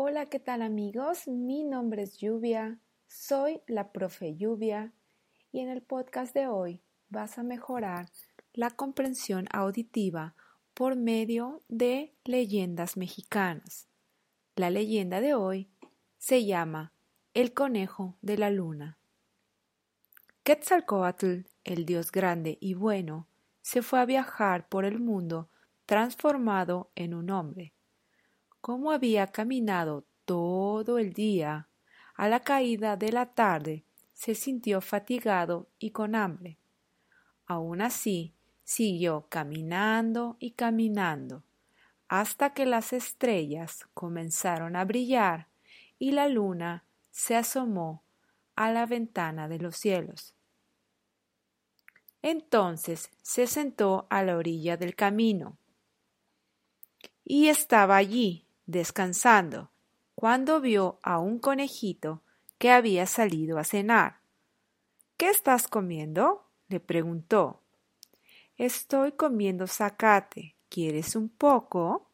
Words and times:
Hola, 0.00 0.26
¿qué 0.26 0.38
tal 0.38 0.62
amigos? 0.62 1.26
Mi 1.26 1.64
nombre 1.64 2.04
es 2.04 2.18
Lluvia, 2.18 2.78
soy 3.08 3.62
la 3.66 3.90
profe 3.90 4.36
Lluvia 4.36 4.92
y 5.50 5.58
en 5.58 5.68
el 5.68 5.82
podcast 5.82 6.32
de 6.34 6.46
hoy 6.46 6.84
vas 7.08 7.36
a 7.36 7.42
mejorar 7.42 8.08
la 8.52 8.70
comprensión 8.70 9.46
auditiva 9.50 10.36
por 10.72 10.94
medio 10.94 11.64
de 11.66 12.14
leyendas 12.22 12.96
mexicanas. 12.96 13.88
La 14.54 14.70
leyenda 14.70 15.20
de 15.20 15.34
hoy 15.34 15.68
se 16.16 16.46
llama 16.46 16.92
El 17.34 17.52
conejo 17.52 18.16
de 18.22 18.38
la 18.38 18.50
luna. 18.50 18.98
Quetzalcoatl, 20.44 21.40
el 21.64 21.86
dios 21.86 22.12
grande 22.12 22.56
y 22.60 22.74
bueno, 22.74 23.26
se 23.62 23.82
fue 23.82 23.98
a 23.98 24.04
viajar 24.04 24.68
por 24.68 24.84
el 24.84 25.00
mundo 25.00 25.50
transformado 25.86 26.92
en 26.94 27.14
un 27.14 27.30
hombre 27.30 27.74
como 28.60 28.92
había 28.92 29.28
caminado 29.28 30.04
todo 30.24 30.98
el 30.98 31.12
día, 31.12 31.68
a 32.14 32.28
la 32.28 32.40
caída 32.40 32.96
de 32.96 33.12
la 33.12 33.26
tarde 33.26 33.84
se 34.12 34.34
sintió 34.34 34.80
fatigado 34.80 35.68
y 35.78 35.90
con 35.90 36.14
hambre. 36.14 36.58
Aun 37.46 37.80
así, 37.80 38.34
siguió 38.64 39.26
caminando 39.28 40.36
y 40.40 40.50
caminando, 40.50 41.44
hasta 42.08 42.52
que 42.52 42.66
las 42.66 42.92
estrellas 42.92 43.86
comenzaron 43.94 44.76
a 44.76 44.84
brillar 44.84 45.48
y 45.98 46.10
la 46.10 46.28
luna 46.28 46.84
se 47.10 47.36
asomó 47.36 48.02
a 48.56 48.72
la 48.72 48.86
ventana 48.86 49.48
de 49.48 49.58
los 49.58 49.76
cielos. 49.76 50.34
Entonces 52.20 53.10
se 53.22 53.46
sentó 53.46 54.08
a 54.10 54.24
la 54.24 54.36
orilla 54.36 54.76
del 54.76 54.96
camino 54.96 55.56
y 57.24 57.48
estaba 57.48 57.96
allí 57.96 58.47
descansando, 58.68 59.70
cuando 60.14 60.60
vio 60.60 61.00
a 61.02 61.18
un 61.18 61.38
conejito 61.38 62.22
que 62.58 62.70
había 62.70 63.06
salido 63.06 63.58
a 63.58 63.64
cenar. 63.64 64.20
¿Qué 65.16 65.30
estás 65.30 65.66
comiendo? 65.66 66.44
le 66.68 66.78
preguntó. 66.78 67.62
Estoy 68.58 69.12
comiendo 69.12 69.66
zacate. 69.66 70.54
¿Quieres 70.68 71.16
un 71.16 71.30
poco? 71.30 72.10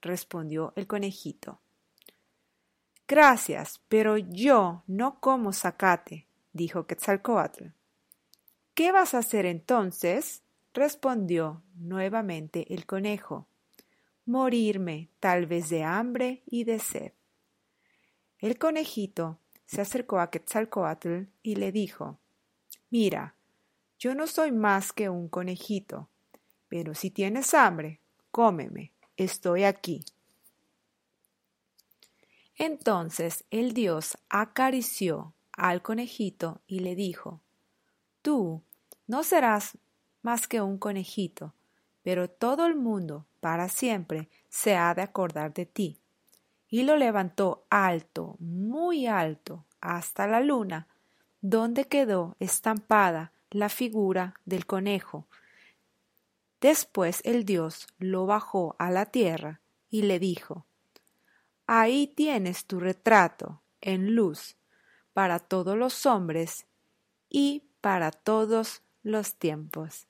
respondió 0.00 0.72
el 0.74 0.86
conejito. 0.86 1.60
Gracias, 3.06 3.82
pero 3.88 4.16
yo 4.16 4.84
no 4.86 5.20
como 5.20 5.52
zacate, 5.52 6.28
dijo 6.54 6.86
Quetzalcoatl. 6.86 7.66
¿Qué 8.72 8.90
vas 8.90 9.12
a 9.12 9.18
hacer 9.18 9.44
entonces? 9.44 10.42
respondió 10.72 11.62
nuevamente 11.74 12.72
el 12.72 12.86
conejo 12.86 13.49
morirme 14.30 15.08
tal 15.18 15.46
vez 15.46 15.68
de 15.70 15.82
hambre 15.82 16.44
y 16.46 16.62
de 16.62 16.78
sed. 16.78 17.12
El 18.38 18.58
conejito 18.58 19.40
se 19.66 19.80
acercó 19.80 20.20
a 20.20 20.30
Quetzalcoatl 20.30 21.24
y 21.42 21.56
le 21.56 21.72
dijo 21.72 22.20
Mira, 22.90 23.34
yo 23.98 24.14
no 24.14 24.28
soy 24.28 24.52
más 24.52 24.92
que 24.92 25.08
un 25.08 25.28
conejito, 25.28 26.08
pero 26.68 26.94
si 26.94 27.10
tienes 27.10 27.54
hambre, 27.54 28.00
cómeme, 28.30 28.92
estoy 29.16 29.64
aquí. 29.64 30.04
Entonces 32.54 33.44
el 33.50 33.74
dios 33.74 34.16
acarició 34.28 35.34
al 35.52 35.82
conejito 35.82 36.60
y 36.68 36.80
le 36.80 36.94
dijo 36.94 37.42
Tú 38.22 38.62
no 39.08 39.24
serás 39.24 39.76
más 40.22 40.46
que 40.46 40.60
un 40.60 40.78
conejito, 40.78 41.52
pero 42.02 42.28
todo 42.28 42.66
el 42.66 42.76
mundo 42.76 43.26
para 43.40 43.68
siempre 43.68 44.28
se 44.48 44.76
ha 44.76 44.94
de 44.94 45.02
acordar 45.02 45.52
de 45.52 45.66
ti. 45.66 45.98
Y 46.68 46.84
lo 46.84 46.96
levantó 46.96 47.66
alto, 47.68 48.36
muy 48.38 49.06
alto, 49.06 49.64
hasta 49.80 50.26
la 50.26 50.40
luna, 50.40 50.86
donde 51.40 51.86
quedó 51.86 52.36
estampada 52.38 53.32
la 53.50 53.68
figura 53.68 54.34
del 54.44 54.66
conejo. 54.66 55.26
Después 56.60 57.20
el 57.24 57.44
dios 57.44 57.88
lo 57.98 58.26
bajó 58.26 58.76
a 58.78 58.90
la 58.90 59.06
tierra 59.06 59.60
y 59.88 60.02
le 60.02 60.18
dijo 60.18 60.66
Ahí 61.66 62.06
tienes 62.08 62.66
tu 62.66 62.80
retrato, 62.80 63.62
en 63.80 64.14
luz, 64.14 64.56
para 65.12 65.38
todos 65.38 65.76
los 65.76 66.04
hombres 66.04 66.66
y 67.28 67.64
para 67.80 68.10
todos 68.10 68.82
los 69.02 69.36
tiempos. 69.36 70.09